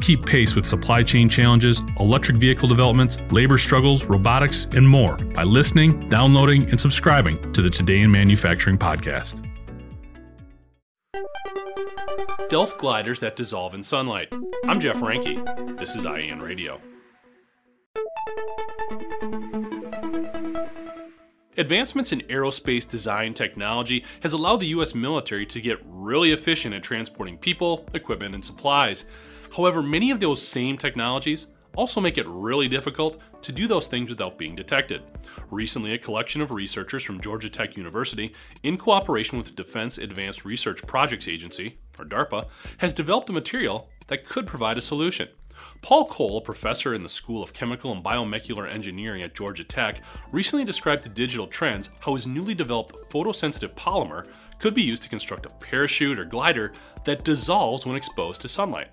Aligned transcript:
Keep 0.00 0.26
pace 0.26 0.56
with 0.56 0.66
supply 0.66 1.02
chain 1.02 1.28
challenges, 1.28 1.82
electric 1.98 2.38
vehicle 2.38 2.68
developments, 2.68 3.18
labor 3.30 3.58
struggles, 3.58 4.06
robotics, 4.06 4.66
and 4.72 4.88
more 4.88 5.16
by 5.16 5.44
listening, 5.44 6.08
downloading, 6.08 6.68
and 6.70 6.80
subscribing 6.80 7.52
to 7.52 7.62
the 7.62 7.70
Today 7.70 8.00
in 8.00 8.10
Manufacturing 8.10 8.78
podcast. 8.78 9.46
Delft 12.48 12.78
gliders 12.78 13.20
that 13.20 13.36
dissolve 13.36 13.74
in 13.74 13.82
sunlight. 13.82 14.32
I'm 14.66 14.80
Jeff 14.80 14.96
Reinke. 14.96 15.78
This 15.78 15.94
is 15.94 16.04
IEN 16.04 16.40
Radio. 16.40 16.80
Advancements 21.60 22.10
in 22.12 22.22
aerospace 22.22 22.88
design 22.88 23.34
technology 23.34 24.02
has 24.22 24.32
allowed 24.32 24.60
the 24.60 24.68
US 24.68 24.94
military 24.94 25.44
to 25.44 25.60
get 25.60 25.78
really 25.84 26.32
efficient 26.32 26.74
at 26.74 26.82
transporting 26.82 27.36
people, 27.36 27.86
equipment, 27.92 28.34
and 28.34 28.42
supplies. 28.42 29.04
However, 29.54 29.82
many 29.82 30.10
of 30.10 30.20
those 30.20 30.40
same 30.40 30.78
technologies 30.78 31.48
also 31.76 32.00
make 32.00 32.16
it 32.16 32.26
really 32.26 32.66
difficult 32.66 33.18
to 33.42 33.52
do 33.52 33.66
those 33.66 33.88
things 33.88 34.08
without 34.08 34.38
being 34.38 34.56
detected. 34.56 35.02
Recently, 35.50 35.92
a 35.92 35.98
collection 35.98 36.40
of 36.40 36.50
researchers 36.50 37.02
from 37.02 37.20
Georgia 37.20 37.50
Tech 37.50 37.76
University, 37.76 38.34
in 38.62 38.78
cooperation 38.78 39.36
with 39.36 39.48
the 39.48 39.52
Defense 39.52 39.98
Advanced 39.98 40.46
Research 40.46 40.80
Projects 40.86 41.28
Agency, 41.28 41.78
or 41.98 42.06
DARPA, 42.06 42.46
has 42.78 42.94
developed 42.94 43.28
a 43.28 43.34
material 43.34 43.90
that 44.06 44.24
could 44.24 44.46
provide 44.46 44.78
a 44.78 44.80
solution. 44.80 45.28
Paul 45.82 46.06
Kohl, 46.06 46.38
a 46.38 46.40
professor 46.40 46.94
in 46.94 47.02
the 47.02 47.08
School 47.08 47.42
of 47.42 47.52
Chemical 47.52 47.92
and 47.92 48.04
Biomolecular 48.04 48.70
Engineering 48.70 49.22
at 49.22 49.34
Georgia 49.34 49.64
Tech, 49.64 50.02
recently 50.32 50.64
described 50.64 51.02
to 51.04 51.08
Digital 51.08 51.46
Trends 51.46 51.90
how 52.00 52.14
his 52.14 52.26
newly 52.26 52.54
developed 52.54 52.94
photosensitive 53.10 53.74
polymer 53.74 54.26
could 54.58 54.74
be 54.74 54.82
used 54.82 55.02
to 55.02 55.08
construct 55.08 55.46
a 55.46 55.50
parachute 55.50 56.18
or 56.18 56.24
glider 56.24 56.72
that 57.04 57.24
dissolves 57.24 57.86
when 57.86 57.96
exposed 57.96 58.40
to 58.42 58.48
sunlight. 58.48 58.88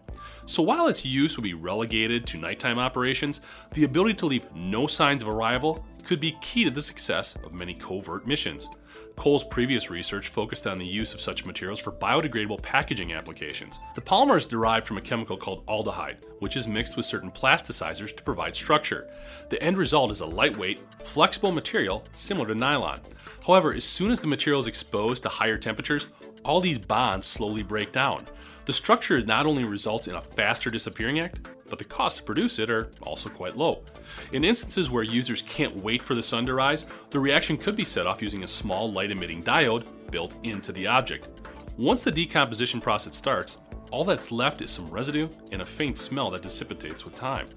So 0.46 0.64
while 0.64 0.88
its 0.88 1.06
use 1.06 1.36
would 1.36 1.44
be 1.44 1.54
relegated 1.54 2.26
to 2.28 2.38
nighttime 2.38 2.80
operations, 2.80 3.42
the 3.74 3.84
ability 3.84 4.14
to 4.16 4.26
leave 4.26 4.48
no 4.56 4.88
signs 4.88 5.22
of 5.22 5.28
arrival 5.28 5.86
could 6.08 6.20
be 6.22 6.38
key 6.42 6.64
to 6.64 6.72
the 6.72 6.82
success 6.82 7.36
of 7.44 7.52
many 7.52 7.74
covert 7.74 8.26
missions. 8.26 8.70
Kohl's 9.18 9.44
previous 9.44 9.90
research 9.90 10.30
focused 10.30 10.66
on 10.66 10.78
the 10.78 10.86
use 10.86 11.14
of 11.14 11.20
such 11.20 11.46
materials 11.46 11.80
for 11.80 11.92
biodegradable 11.92 12.62
packaging 12.62 13.12
applications. 13.12 13.80
The 13.94 14.02
polymer 14.02 14.38
is 14.38 14.46
derived 14.46 14.88
from 14.88 14.98
a 14.98 15.02
chemical 15.02 15.36
called 15.36 15.66
aldehyde, 15.66 16.18
which 16.40 16.56
is 16.56 16.66
mixed 16.66 16.96
with 16.96 17.06
certain 17.06 17.30
plasticizers 17.30 18.16
to 18.16 18.24
provide 18.24 18.56
structure. 18.56 19.10
The 19.50 19.62
end 19.62 19.78
result 19.78 20.12
is 20.12 20.22
a 20.22 20.26
lightweight, 20.26 20.80
flexible 21.04 21.52
material 21.52 22.06
similar 22.12 22.48
to 22.48 22.56
nylon. 22.56 23.02
However, 23.46 23.74
as 23.74 23.84
soon 23.84 24.10
as 24.10 24.22
the 24.22 24.28
material 24.28 24.62
is 24.62 24.68
exposed 24.68 25.24
to 25.24 25.30
higher 25.30 25.58
temperatures, 25.58 26.08
all 26.46 26.62
these 26.62 26.80
bonds 26.80 27.28
slowly 27.28 27.64
break 27.64 27.92
down. 27.92 28.24
The 28.66 28.74
structure 28.74 29.22
not 29.24 29.46
only 29.46 29.66
results 29.66 30.08
in 30.08 30.16
a 30.16 30.22
faster 30.22 30.70
disappearing 30.70 31.20
act, 31.20 31.50
but 31.70 31.80
the 31.80 31.86
costs 31.86 32.20
to 32.20 32.24
produce 32.24 32.60
it 32.60 32.70
are 32.70 32.90
also 33.02 33.30
quite 33.30 33.58
low. 33.58 33.84
In 34.34 34.44
instances 34.44 34.90
where 34.90 35.04
users 35.04 35.42
can't 35.44 35.76
wait 35.78 36.02
for 36.02 36.16
the 36.16 36.24
sun 36.24 36.46
to 36.46 36.54
rise, 36.54 36.86
the 37.10 37.20
reaction 37.20 37.58
could 37.58 37.76
be 37.76 37.86
set 37.86 38.08
off 38.08 38.22
using 38.22 38.44
a 38.44 38.48
small 38.48 38.92
light 38.92 39.12
emitting 39.12 39.44
diode 39.44 39.88
built 40.12 40.34
into 40.44 40.72
the 40.72 40.88
object. 40.88 41.28
Once 41.78 42.04
the 42.04 42.12
decomposition 42.12 42.82
process 42.82 43.16
starts, 43.16 43.58
all 43.92 44.04
that's 44.04 44.32
left 44.32 44.62
is 44.62 44.72
some 44.72 44.90
residue 44.90 45.28
and 45.52 45.62
a 45.62 45.66
faint 45.66 45.98
smell 45.98 46.30
that 46.32 46.42
dissipates 46.42 47.06
with 47.06 47.16
time. 47.16 47.48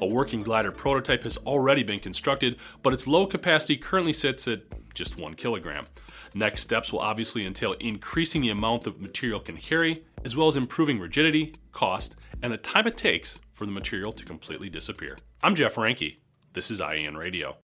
A 0.00 0.06
working 0.06 0.42
glider 0.42 0.72
prototype 0.72 1.24
has 1.24 1.36
already 1.38 1.82
been 1.82 2.00
constructed, 2.00 2.58
but 2.82 2.92
its 2.92 3.06
low 3.06 3.26
capacity 3.26 3.76
currently 3.76 4.12
sits 4.12 4.48
at 4.48 4.62
just 4.94 5.18
one 5.18 5.34
kilogram. 5.34 5.86
Next 6.34 6.60
steps 6.60 6.92
will 6.92 7.00
obviously 7.00 7.46
entail 7.46 7.72
increasing 7.74 8.42
the 8.42 8.50
amount 8.50 8.84
the 8.84 8.92
material 8.92 9.40
can 9.40 9.56
carry, 9.56 10.04
as 10.24 10.36
well 10.36 10.48
as 10.48 10.56
improving 10.56 10.98
rigidity, 10.98 11.54
cost, 11.72 12.16
and 12.42 12.52
the 12.52 12.58
time 12.58 12.86
it 12.86 12.96
takes 12.96 13.38
for 13.58 13.66
the 13.66 13.72
material 13.72 14.12
to 14.12 14.24
completely 14.24 14.70
disappear. 14.70 15.16
I'm 15.42 15.56
Jeff 15.56 15.74
Reinke. 15.74 16.18
This 16.52 16.70
is 16.70 16.80
IEN 16.80 17.16
Radio. 17.16 17.56